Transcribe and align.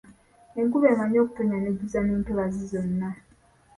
Enkuba 0.59 0.87
emanyi 0.93 1.17
okutonnya 1.23 1.57
n'ejjuza 1.59 1.99
n'entobazi 2.03 2.61
zonna. 2.71 3.09